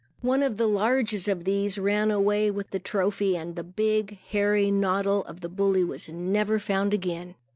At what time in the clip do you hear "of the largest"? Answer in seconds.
0.41-1.27